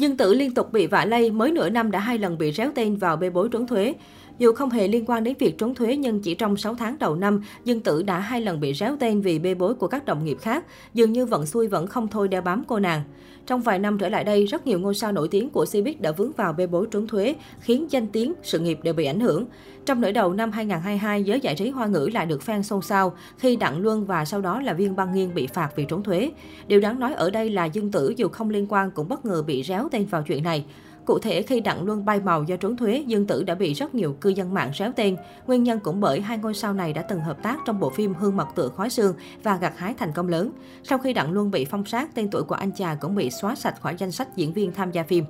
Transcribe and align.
Dương 0.00 0.16
Tử 0.16 0.34
liên 0.34 0.54
tục 0.54 0.72
bị 0.72 0.86
vạ 0.86 1.04
lây, 1.04 1.30
mới 1.30 1.52
nửa 1.52 1.68
năm 1.68 1.90
đã 1.90 1.98
hai 1.98 2.18
lần 2.18 2.38
bị 2.38 2.52
réo 2.52 2.70
tên 2.74 2.96
vào 2.96 3.16
bê 3.16 3.30
bối 3.30 3.48
trốn 3.52 3.66
thuế. 3.66 3.94
Dù 4.40 4.52
không 4.52 4.70
hề 4.70 4.88
liên 4.88 5.04
quan 5.06 5.24
đến 5.24 5.34
việc 5.38 5.58
trốn 5.58 5.74
thuế 5.74 5.96
nhưng 5.96 6.20
chỉ 6.20 6.34
trong 6.34 6.56
6 6.56 6.74
tháng 6.74 6.98
đầu 6.98 7.16
năm, 7.16 7.42
Dương 7.64 7.80
Tử 7.80 8.02
đã 8.02 8.18
hai 8.18 8.40
lần 8.40 8.60
bị 8.60 8.74
réo 8.74 8.96
tên 9.00 9.20
vì 9.20 9.38
bê 9.38 9.54
bối 9.54 9.74
của 9.74 9.88
các 9.88 10.04
đồng 10.04 10.24
nghiệp 10.24 10.38
khác. 10.40 10.64
Dường 10.94 11.12
như 11.12 11.26
vận 11.26 11.46
xui 11.46 11.68
vẫn 11.68 11.86
không 11.86 12.08
thôi 12.08 12.28
đeo 12.28 12.42
bám 12.42 12.64
cô 12.68 12.78
nàng. 12.78 13.02
Trong 13.46 13.60
vài 13.60 13.78
năm 13.78 13.98
trở 13.98 14.08
lại 14.08 14.24
đây, 14.24 14.46
rất 14.46 14.66
nhiều 14.66 14.78
ngôi 14.78 14.94
sao 14.94 15.12
nổi 15.12 15.28
tiếng 15.28 15.50
của 15.50 15.64
Cbiz 15.64 15.94
đã 16.00 16.12
vướng 16.12 16.32
vào 16.32 16.52
bê 16.52 16.66
bối 16.66 16.86
trốn 16.90 17.06
thuế, 17.06 17.34
khiến 17.60 17.86
danh 17.90 18.06
tiếng, 18.06 18.32
sự 18.42 18.58
nghiệp 18.58 18.78
đều 18.82 18.94
bị 18.94 19.04
ảnh 19.04 19.20
hưởng. 19.20 19.46
Trong 19.86 20.00
nửa 20.00 20.12
đầu 20.12 20.32
năm 20.32 20.52
2022, 20.52 21.24
giới 21.24 21.40
giải 21.40 21.54
trí 21.54 21.70
hoa 21.70 21.86
ngữ 21.86 22.08
lại 22.12 22.26
được 22.26 22.40
fan 22.46 22.62
xôn 22.62 22.82
xao 22.82 23.12
khi 23.38 23.56
Đặng 23.56 23.78
Luân 23.78 24.04
và 24.04 24.24
sau 24.24 24.40
đó 24.40 24.60
là 24.60 24.72
Viên 24.72 24.96
Băng 24.96 25.14
Nghiên 25.14 25.34
bị 25.34 25.46
phạt 25.46 25.70
vì 25.76 25.84
trốn 25.84 26.02
thuế. 26.02 26.30
Điều 26.66 26.80
đáng 26.80 27.00
nói 27.00 27.14
ở 27.14 27.30
đây 27.30 27.50
là 27.50 27.64
Dương 27.64 27.92
Tử 27.92 28.14
dù 28.16 28.28
không 28.28 28.50
liên 28.50 28.66
quan 28.68 28.90
cũng 28.90 29.08
bất 29.08 29.24
ngờ 29.24 29.42
bị 29.42 29.62
réo 29.62 29.88
tên 29.90 30.06
vào 30.06 30.22
chuyện 30.22 30.44
này. 30.44 30.64
Cụ 31.10 31.18
thể, 31.18 31.42
khi 31.42 31.60
Đặng 31.60 31.84
Luân 31.84 32.04
bay 32.04 32.20
màu 32.20 32.42
do 32.42 32.56
trốn 32.56 32.76
thuế, 32.76 33.04
Dương 33.06 33.26
Tử 33.26 33.42
đã 33.42 33.54
bị 33.54 33.72
rất 33.74 33.94
nhiều 33.94 34.16
cư 34.20 34.30
dân 34.30 34.54
mạng 34.54 34.70
réo 34.74 34.92
tên. 34.96 35.16
Nguyên 35.46 35.62
nhân 35.62 35.80
cũng 35.80 36.00
bởi 36.00 36.20
hai 36.20 36.38
ngôi 36.38 36.54
sao 36.54 36.74
này 36.74 36.92
đã 36.92 37.02
từng 37.02 37.20
hợp 37.20 37.42
tác 37.42 37.58
trong 37.66 37.80
bộ 37.80 37.90
phim 37.90 38.14
Hương 38.14 38.36
mật 38.36 38.48
tựa 38.54 38.68
khói 38.68 38.90
xương 38.90 39.14
và 39.42 39.56
gặt 39.56 39.72
hái 39.76 39.94
thành 39.94 40.12
công 40.12 40.28
lớn. 40.28 40.50
Sau 40.84 40.98
khi 40.98 41.12
Đặng 41.12 41.32
Luân 41.32 41.50
bị 41.50 41.64
phong 41.64 41.84
sát, 41.84 42.14
tên 42.14 42.30
tuổi 42.30 42.42
của 42.42 42.54
anh 42.54 42.70
chàng 42.70 42.96
cũng 43.00 43.14
bị 43.14 43.30
xóa 43.30 43.54
sạch 43.54 43.80
khỏi 43.80 43.94
danh 43.98 44.12
sách 44.12 44.36
diễn 44.36 44.52
viên 44.52 44.72
tham 44.72 44.90
gia 44.90 45.02
phim. 45.02 45.24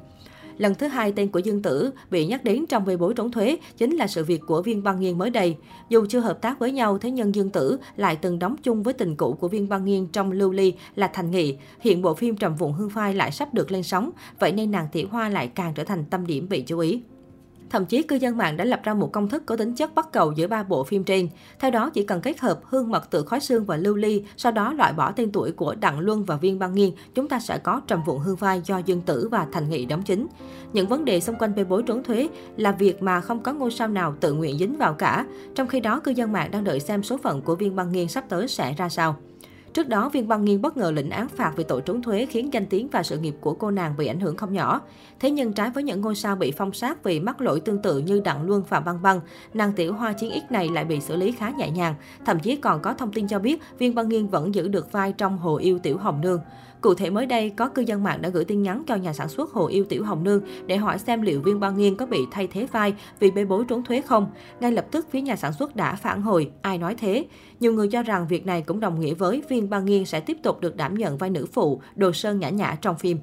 Lần 0.61 0.75
thứ 0.75 0.87
hai 0.87 1.13
tên 1.13 1.29
của 1.29 1.39
Dương 1.39 1.63
Tử 1.63 1.91
bị 2.11 2.27
nhắc 2.27 2.45
đến 2.45 2.67
trong 2.69 2.85
bê 2.85 2.97
bối 2.97 3.15
trốn 3.15 3.31
thuế 3.31 3.59
chính 3.77 3.97
là 3.97 4.07
sự 4.07 4.25
việc 4.25 4.41
của 4.47 4.63
Viên 4.63 4.83
Băng 4.83 5.01
Nghiên 5.01 5.19
mới 5.19 5.31
đây. 5.31 5.57
Dù 5.89 6.07
chưa 6.09 6.21
hợp 6.21 6.43
tác 6.43 6.59
với 6.59 6.73
nhau, 6.73 6.99
thế 6.99 7.11
nhưng 7.11 7.35
Dương 7.35 7.51
Tử 7.51 7.79
lại 7.97 8.17
từng 8.17 8.39
đóng 8.39 8.57
chung 8.63 8.83
với 8.83 8.95
tình 8.95 9.17
cũ 9.17 9.37
của 9.41 9.49
Viên 9.49 9.69
Băng 9.69 9.85
Nghiên 9.85 10.07
trong 10.07 10.33
Lưu 10.33 10.53
Ly 10.53 10.75
là 10.97 11.11
Thành 11.15 11.31
Nghị. 11.31 11.57
Hiện 11.81 12.03
bộ 12.03 12.15
phim 12.15 12.37
Trầm 12.37 12.57
Vụn 12.57 12.73
Hương 12.73 12.91
Phai 12.91 13.15
lại 13.15 13.31
sắp 13.31 13.55
được 13.55 13.73
lên 13.73 13.83
sóng, 13.83 14.11
vậy 14.39 14.53
nên 14.53 14.71
nàng 14.71 14.87
Thị 14.93 15.05
Hoa 15.11 15.29
lại 15.29 15.51
càng 15.55 15.75
trở 15.75 15.85
thành 15.85 16.05
tâm 16.11 16.27
điểm 16.27 16.49
bị 16.49 16.63
chú 16.63 16.79
ý. 16.79 17.01
Thậm 17.71 17.87
chí 17.87 18.03
cư 18.03 18.17
dân 18.17 18.37
mạng 18.37 18.57
đã 18.57 18.65
lập 18.65 18.81
ra 18.85 18.95
một 18.95 19.13
công 19.13 19.29
thức 19.29 19.43
có 19.47 19.57
tính 19.57 19.75
chất 19.75 19.95
bắt 19.95 20.09
cầu 20.13 20.33
giữa 20.33 20.47
ba 20.47 20.63
bộ 20.63 20.85
phim 20.85 21.05
trên. 21.05 21.29
Theo 21.59 21.71
đó 21.71 21.91
chỉ 21.91 22.05
cần 22.05 22.21
kết 22.21 22.41
hợp 22.41 22.61
hương 22.65 22.91
mật 22.91 23.11
tự 23.11 23.25
khói 23.25 23.41
xương 23.41 23.65
và 23.65 23.77
lưu 23.77 23.97
ly, 23.97 24.25
sau 24.37 24.53
đó 24.53 24.73
loại 24.73 24.93
bỏ 24.93 25.13
tên 25.13 25.33
tuổi 25.33 25.53
của 25.53 25.75
Đặng 25.75 25.99
Luân 25.99 26.25
và 26.25 26.37
Viên 26.37 26.59
Băng 26.59 26.75
Nghiên, 26.75 26.91
chúng 27.15 27.29
ta 27.29 27.41
sẽ 27.41 27.59
có 27.59 27.81
trầm 27.87 28.03
vụn 28.07 28.19
hương 28.19 28.37
vai 28.37 28.63
do 28.65 28.79
Dương 28.79 29.01
Tử 29.01 29.29
và 29.31 29.47
Thành 29.53 29.71
Nghị 29.71 29.85
đóng 29.85 30.03
chính. 30.03 30.27
Những 30.73 30.89
vấn 30.89 31.05
đề 31.05 31.21
xung 31.21 31.37
quanh 31.37 31.55
bê 31.55 31.65
bối 31.65 31.83
trốn 31.87 32.03
thuế 32.03 32.29
là 32.57 32.73
việc 32.73 33.03
mà 33.03 33.21
không 33.21 33.43
có 33.43 33.53
ngôi 33.53 33.71
sao 33.71 33.89
nào 33.89 34.15
tự 34.21 34.33
nguyện 34.33 34.59
dính 34.59 34.77
vào 34.79 34.95
cả. 34.95 35.27
Trong 35.55 35.69
khi 35.69 35.81
đó, 35.81 36.01
cư 36.01 36.11
dân 36.11 36.33
mạng 36.33 36.51
đang 36.51 36.65
đợi 36.65 36.81
xem 36.81 37.03
số 37.03 37.17
phận 37.17 37.43
của 37.43 37.55
Viên 37.55 37.77
Băng 37.77 37.93
Nghiên 37.93 38.09
sắp 38.09 38.25
tới 38.29 38.49
sẽ 38.49 38.75
ra 38.75 38.89
sao. 38.89 39.17
Trước 39.75 39.89
đó, 39.89 40.09
Viên 40.09 40.29
Băng 40.29 40.45
Nghiên 40.45 40.63
bất 40.63 40.77
ngờ 40.77 40.91
lĩnh 40.91 41.11
án 41.11 41.29
phạt 41.29 41.53
vì 41.57 41.65
tội 41.65 41.83
trốn 41.83 42.03
thuế 42.03 42.27
khiến 42.27 42.53
danh 42.53 42.67
tiếng 42.67 42.89
và 42.89 43.03
sự 43.03 43.19
nghiệp 43.19 43.35
của 43.41 43.55
cô 43.55 43.71
nàng 43.71 43.95
bị 43.97 44.07
ảnh 44.07 44.21
hưởng 44.21 44.37
không 44.37 44.53
nhỏ. 44.53 44.81
Thế 45.21 45.31
nhưng 45.31 45.53
trái 45.53 45.71
với 45.71 45.83
những 45.83 46.01
ngôi 46.01 46.15
sao 46.15 46.37
bị 46.37 46.53
phong 46.53 46.73
sát 46.73 47.05
vì 47.05 47.21
mắc 47.21 47.41
lỗi 47.41 47.61
tương 47.61 47.83
tự 47.83 47.99
như 47.99 48.21
Đặng 48.25 48.47
Luân 48.47 48.63
và 48.69 48.81
Băng 48.81 49.03
Băng, 49.03 49.21
nàng 49.55 49.73
tiểu 49.73 49.93
hoa 49.93 50.13
chiến 50.13 50.31
ích 50.31 50.53
này 50.53 50.69
lại 50.69 50.85
bị 50.85 51.01
xử 51.01 51.17
lý 51.17 51.33
khá 51.33 51.51
nhẹ 51.51 51.71
nhàng. 51.71 51.95
Thậm 52.27 52.41
chí 52.41 52.57
còn 52.57 52.83
có 52.83 52.93
thông 52.95 53.13
tin 53.13 53.29
cho 53.29 53.39
biết 53.39 53.63
Viên 53.79 53.95
Băng 53.95 54.09
Nghiên 54.09 54.27
vẫn 54.27 54.55
giữ 54.55 54.69
được 54.69 54.93
vai 54.93 55.13
trong 55.13 55.39
Hồ 55.39 55.57
Yêu 55.57 55.79
Tiểu 55.79 55.99
Hồng 55.99 56.21
Nương. 56.21 56.41
Cụ 56.81 56.95
thể 56.95 57.11
mới 57.11 57.27
đây, 57.27 57.51
có 57.51 57.69
cư 57.69 57.83
dân 57.83 58.03
mạng 58.03 58.23
đã 58.23 58.29
gửi 58.29 58.45
tin 58.45 58.63
nhắn 58.63 58.83
cho 58.87 58.95
nhà 58.97 59.13
sản 59.13 59.29
xuất 59.29 59.53
Hồ 59.53 59.67
Yêu 59.67 59.85
Tiểu 59.85 60.05
Hồng 60.05 60.25
Nương 60.25 60.43
để 60.67 60.77
hỏi 60.77 60.99
xem 60.99 61.23
liệu 61.23 61.41
Viên 61.41 61.61
Băng 61.61 61.79
Nghiên 61.79 61.97
có 61.97 62.07
bị 62.07 62.19
thay 62.31 62.47
thế 62.47 62.67
vai 62.73 62.95
vì 63.21 63.31
bê 63.31 63.45
bối 63.45 63.65
trốn 63.69 63.85
thuế 63.85 64.01
không. 64.01 64.31
Ngay 64.61 64.73
lập 64.73 64.87
tức, 64.91 65.07
phía 65.11 65.21
nhà 65.21 65.37
sản 65.37 65.53
xuất 65.53 65.77
đã 65.77 65.95
phản 65.95 66.23
hồi, 66.23 66.51
ai 66.63 66.79
nói 66.79 66.95
thế. 66.95 67.27
Nhiều 67.61 67.73
người 67.73 67.89
cho 67.89 68.03
rằng 68.03 68.27
việc 68.29 68.47
này 68.47 68.63
cũng 68.63 68.81
đồng 68.81 69.01
nghĩa 69.01 69.15
với 69.15 69.43
Viên 69.49 69.60
Viên 69.61 69.71
Băng 69.71 69.85
Nghiên 69.85 70.05
sẽ 70.05 70.21
tiếp 70.21 70.37
tục 70.43 70.61
được 70.61 70.77
đảm 70.77 70.95
nhận 70.95 71.19
vai 71.19 71.31
nữ 71.31 71.47
phụ, 71.53 71.81
đồ 71.97 72.13
sơn 72.13 72.39
nhã 72.39 72.49
nhã 72.49 72.77
trong 72.81 72.99
phim. 72.99 73.19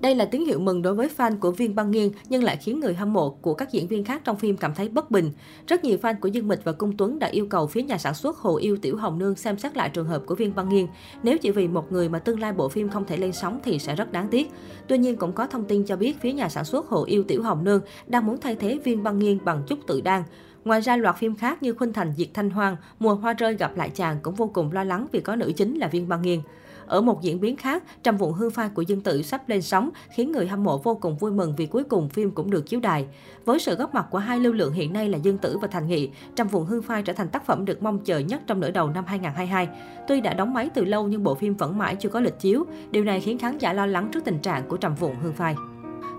Đây 0.00 0.14
là 0.14 0.24
tín 0.24 0.44
hiệu 0.44 0.58
mừng 0.58 0.82
đối 0.82 0.94
với 0.94 1.08
fan 1.16 1.38
của 1.38 1.50
Viên 1.50 1.74
Băng 1.74 1.90
Nghiên 1.90 2.10
nhưng 2.28 2.44
lại 2.44 2.56
khiến 2.56 2.80
người 2.80 2.94
hâm 2.94 3.12
mộ 3.12 3.30
của 3.30 3.54
các 3.54 3.72
diễn 3.72 3.86
viên 3.86 4.04
khác 4.04 4.22
trong 4.24 4.36
phim 4.36 4.56
cảm 4.56 4.74
thấy 4.74 4.88
bất 4.88 5.10
bình. 5.10 5.30
Rất 5.66 5.84
nhiều 5.84 5.98
fan 6.02 6.14
của 6.20 6.28
Dương 6.28 6.48
Mịch 6.48 6.64
và 6.64 6.72
Cung 6.72 6.96
Tuấn 6.96 7.18
đã 7.18 7.26
yêu 7.26 7.46
cầu 7.46 7.66
phía 7.66 7.82
nhà 7.82 7.98
sản 7.98 8.14
xuất 8.14 8.36
Hồ 8.36 8.56
Yêu 8.56 8.76
Tiểu 8.82 8.96
Hồng 8.96 9.18
Nương 9.18 9.34
xem 9.34 9.58
xét 9.58 9.76
lại 9.76 9.88
trường 9.88 10.06
hợp 10.06 10.22
của 10.26 10.34
Viên 10.34 10.54
Băng 10.54 10.68
Nghiên. 10.68 10.86
Nếu 11.22 11.38
chỉ 11.38 11.50
vì 11.50 11.68
một 11.68 11.92
người 11.92 12.08
mà 12.08 12.18
tương 12.18 12.40
lai 12.40 12.52
bộ 12.52 12.68
phim 12.68 12.88
không 12.88 13.04
thể 13.04 13.16
lên 13.16 13.32
sóng 13.32 13.60
thì 13.64 13.78
sẽ 13.78 13.96
rất 13.96 14.12
đáng 14.12 14.28
tiếc. 14.30 14.50
Tuy 14.86 14.98
nhiên 14.98 15.16
cũng 15.16 15.32
có 15.32 15.46
thông 15.46 15.64
tin 15.64 15.84
cho 15.84 15.96
biết 15.96 16.20
phía 16.20 16.32
nhà 16.32 16.48
sản 16.48 16.64
xuất 16.64 16.88
Hồ 16.88 17.04
Yêu 17.04 17.24
Tiểu 17.28 17.42
Hồng 17.42 17.64
Nương 17.64 17.80
đang 18.06 18.26
muốn 18.26 18.40
thay 18.40 18.54
thế 18.54 18.78
Viên 18.84 19.02
Băng 19.02 19.18
Nghiên 19.18 19.44
bằng 19.44 19.62
chút 19.66 19.78
tự 19.86 20.00
đan. 20.00 20.22
Ngoài 20.64 20.80
ra, 20.80 20.96
loạt 20.96 21.16
phim 21.16 21.36
khác 21.36 21.62
như 21.62 21.74
Khuynh 21.74 21.92
Thành 21.92 22.12
Diệt 22.16 22.28
Thanh 22.34 22.50
Hoang, 22.50 22.76
Mùa 22.98 23.14
Hoa 23.14 23.32
Rơi 23.32 23.54
gặp 23.54 23.76
lại 23.76 23.90
chàng 23.90 24.18
cũng 24.22 24.34
vô 24.34 24.50
cùng 24.54 24.72
lo 24.72 24.84
lắng 24.84 25.06
vì 25.12 25.20
có 25.20 25.36
nữ 25.36 25.52
chính 25.56 25.78
là 25.78 25.88
Viên 25.88 26.08
Băng 26.08 26.22
Nghiên. 26.22 26.40
Ở 26.86 27.00
một 27.00 27.22
diễn 27.22 27.40
biến 27.40 27.56
khác, 27.56 27.82
Trầm 28.02 28.16
vụn 28.16 28.32
hư 28.32 28.50
phai 28.50 28.68
của 28.68 28.82
Dương 28.82 29.00
Tử 29.00 29.22
sắp 29.22 29.48
lên 29.48 29.62
sóng, 29.62 29.90
khiến 30.14 30.32
người 30.32 30.46
hâm 30.46 30.64
mộ 30.64 30.78
vô 30.78 30.94
cùng 30.94 31.16
vui 31.16 31.30
mừng 31.30 31.54
vì 31.56 31.66
cuối 31.66 31.84
cùng 31.84 32.08
phim 32.08 32.30
cũng 32.30 32.50
được 32.50 32.66
chiếu 32.66 32.80
đài. 32.80 33.06
Với 33.44 33.58
sự 33.58 33.74
góp 33.74 33.94
mặt 33.94 34.06
của 34.10 34.18
hai 34.18 34.38
lưu 34.40 34.52
lượng 34.52 34.72
hiện 34.72 34.92
nay 34.92 35.08
là 35.08 35.18
Dương 35.18 35.38
Tử 35.38 35.58
và 35.58 35.68
Thành 35.68 35.88
Nghị, 35.88 36.10
Trầm 36.36 36.48
vụn 36.48 36.66
hư 36.66 36.80
phai 36.80 37.02
trở 37.02 37.12
thành 37.12 37.28
tác 37.28 37.46
phẩm 37.46 37.64
được 37.64 37.82
mong 37.82 37.98
chờ 38.04 38.18
nhất 38.18 38.42
trong 38.46 38.60
nửa 38.60 38.70
đầu 38.70 38.90
năm 38.90 39.04
2022. 39.06 39.68
Tuy 40.08 40.20
đã 40.20 40.34
đóng 40.34 40.54
máy 40.54 40.70
từ 40.74 40.84
lâu 40.84 41.08
nhưng 41.08 41.24
bộ 41.24 41.34
phim 41.34 41.54
vẫn 41.54 41.78
mãi 41.78 41.96
chưa 41.96 42.08
có 42.08 42.20
lịch 42.20 42.38
chiếu. 42.40 42.64
Điều 42.90 43.04
này 43.04 43.20
khiến 43.20 43.38
khán 43.38 43.58
giả 43.58 43.72
lo 43.72 43.86
lắng 43.86 44.08
trước 44.12 44.24
tình 44.24 44.38
trạng 44.38 44.68
của 44.68 44.76
Trầm 44.76 44.94
vụn 44.94 45.14
hư 45.22 45.32
phai. 45.32 45.54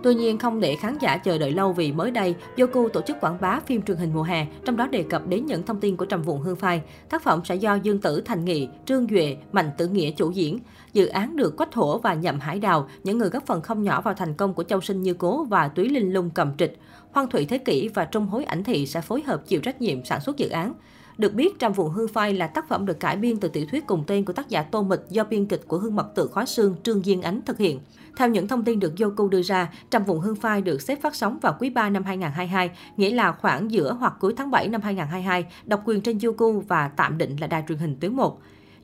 Tuy 0.04 0.16
nhiên, 0.16 0.38
không 0.38 0.60
để 0.60 0.76
khán 0.76 0.98
giả 1.02 1.18
chờ 1.18 1.38
đợi 1.38 1.52
lâu 1.52 1.74
vì 1.74 1.92
mới 1.92 2.12
đây, 2.12 2.36
Yoku 2.58 2.90
tổ 2.90 3.02
chức 3.02 3.18
quảng 3.22 3.38
bá 3.42 3.60
phim 3.66 3.82
truyền 3.82 3.98
hình 3.98 4.14
mùa 4.14 4.24
hè, 4.24 4.46
trong 4.66 4.78
đó 4.78 4.88
đề 4.88 5.04
cập 5.04 5.28
đến 5.28 5.46
những 5.46 5.64
thông 5.64 5.80
tin 5.80 5.98
của 5.98 6.06
Trầm 6.06 6.22
Vụn 6.22 6.42
Hương 6.42 6.56
Phai. 6.56 6.82
Tác 7.10 7.24
phẩm 7.24 7.42
sẽ 7.46 7.56
do 7.56 7.76
Dương 7.76 8.02
Tử 8.02 8.22
Thành 8.26 8.46
Nghị, 8.46 8.68
Trương 8.86 9.08
Duệ, 9.08 9.38
Mạnh 9.52 9.72
Tử 9.78 9.88
Nghĩa 9.88 10.12
chủ 10.12 10.32
diễn. 10.32 10.60
Dự 10.94 11.08
án 11.08 11.36
được 11.36 11.58
Quách 11.58 11.74
Hổ 11.74 11.98
và 11.98 12.14
Nhậm 12.14 12.40
Hải 12.40 12.60
Đào, 12.60 12.88
những 13.04 13.18
người 13.18 13.30
góp 13.30 13.46
phần 13.46 13.62
không 13.62 13.84
nhỏ 13.84 14.02
vào 14.02 14.14
thành 14.14 14.34
công 14.34 14.54
của 14.54 14.64
Châu 14.64 14.82
Sinh 14.82 15.02
Như 15.02 15.14
Cố 15.14 15.44
và 15.44 15.68
Túy 15.68 15.90
Linh 15.90 16.14
Lung 16.14 16.30
cầm 16.30 16.52
trịch. 16.58 16.78
Hoang 17.12 17.30
Thủy 17.30 17.46
Thế 17.46 17.58
Kỷ 17.58 17.88
và 17.88 18.06
Trung 18.06 18.28
Hối 18.28 18.44
Ảnh 18.44 18.64
Thị 18.64 18.86
sẽ 18.86 19.02
phối 19.02 19.22
hợp 19.22 19.48
chịu 19.48 19.62
trách 19.62 19.82
nhiệm 19.82 20.06
sản 20.06 20.22
xuất 20.22 20.38
dự 20.38 20.50
án. 20.50 20.74
Được 21.22 21.34
biết, 21.34 21.60
Trăm 21.60 21.74
Vụ 21.74 21.88
Hương 21.88 22.08
Phai 22.08 22.34
là 22.34 22.48
tác 22.48 22.68
phẩm 22.68 22.86
được 22.86 23.00
cải 23.00 23.18
biên 23.18 23.38
từ 23.38 23.48
tiểu 23.48 23.66
thuyết 23.72 23.88
cùng 23.88 24.04
tên 24.08 24.26
của 24.26 24.34
tác 24.34 24.50
giả 24.50 24.62
Tô 24.62 24.84
Mịch 24.84 25.00
do 25.10 25.24
biên 25.24 25.46
kịch 25.46 25.62
của 25.68 25.78
Hương 25.78 25.96
Mật 25.96 26.16
Tự 26.16 26.28
Khóa 26.28 26.46
Sương 26.46 26.76
Trương 26.84 27.04
Diên 27.04 27.22
Ánh 27.22 27.42
thực 27.42 27.58
hiện. 27.58 27.80
Theo 28.18 28.30
những 28.30 28.48
thông 28.48 28.64
tin 28.64 28.80
được 28.80 29.00
Yoku 29.00 29.28
đưa 29.28 29.42
ra, 29.42 29.74
Trăm 29.92 30.04
Vụ 30.04 30.20
Hương 30.20 30.36
Phai 30.36 30.62
được 30.62 30.82
xếp 30.82 31.02
phát 31.02 31.16
sóng 31.16 31.40
vào 31.42 31.56
quý 31.60 31.70
3 31.70 31.90
năm 31.90 32.04
2022, 32.04 32.72
nghĩa 32.98 33.12
là 33.12 33.32
khoảng 33.32 33.72
giữa 33.72 33.94
hoặc 34.00 34.14
cuối 34.20 34.34
tháng 34.38 34.52
7 34.52 34.68
năm 34.68 34.82
2022, 34.82 35.46
độc 35.66 35.82
quyền 35.86 36.02
trên 36.02 36.20
Yoku 36.24 36.60
và 36.60 36.88
tạm 36.88 37.18
định 37.18 37.36
là 37.40 37.48
đài 37.48 37.64
truyền 37.68 37.78
hình 37.78 37.96
tuyến 38.00 38.16
1. 38.16 38.40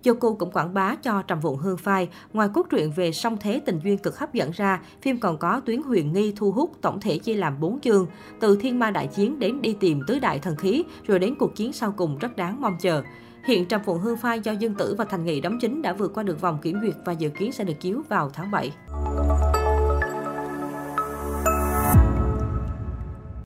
Yoko 0.06 0.31
cũng 0.40 0.52
quảng 0.52 0.74
bá 0.74 0.96
cho 0.96 1.22
Trầm 1.22 1.40
Vụn 1.40 1.58
Hương 1.58 1.78
Phai. 1.78 2.09
Ngoài 2.34 2.50
cốt 2.53 2.66
truyện 2.69 2.91
về 2.96 3.12
song 3.12 3.38
thế 3.40 3.62
tình 3.66 3.80
duyên 3.84 3.97
cực 3.97 4.19
hấp 4.19 4.34
dẫn 4.34 4.52
ra, 4.52 4.81
phim 5.02 5.19
còn 5.19 5.38
có 5.38 5.59
tuyến 5.59 5.81
huyền 5.81 6.13
nghi 6.13 6.34
thu 6.35 6.52
hút 6.52 6.72
tổng 6.81 7.00
thể 7.00 7.18
chia 7.18 7.34
làm 7.34 7.59
4 7.59 7.80
chương. 7.80 8.07
Từ 8.40 8.57
thiên 8.62 8.80
ma 8.80 8.91
đại 8.91 9.07
chiến 9.07 9.40
đến 9.40 9.62
đi 9.62 9.74
tìm 9.80 10.02
tứ 10.07 10.19
đại 10.19 10.40
thần 10.40 10.56
khí, 10.56 10.84
rồi 11.07 11.19
đến 11.19 11.36
cuộc 11.40 11.56
chiến 11.56 11.74
sau 11.74 11.94
cùng 11.97 12.18
rất 12.18 12.36
đáng 12.36 12.62
mong 12.62 12.78
chờ. 12.80 13.03
Hiện 13.46 13.66
Trầm 13.66 13.81
Phụng 13.86 14.00
Hương 14.00 14.18
Phai 14.18 14.40
do 14.40 14.52
Dương 14.52 14.75
Tử 14.75 14.96
và 14.97 15.06
Thành 15.06 15.25
Nghị 15.25 15.41
đóng 15.41 15.57
chính 15.62 15.81
đã 15.81 15.94
vượt 15.94 16.12
qua 16.13 16.24
được 16.24 16.41
vòng 16.41 16.57
kiểm 16.62 16.80
duyệt 16.81 16.96
và 17.06 17.13
dự 17.13 17.30
kiến 17.30 17.52
sẽ 17.52 17.63
được 17.63 17.80
chiếu 17.80 18.02
vào 18.09 18.30
tháng 18.30 18.52
7. 18.52 18.72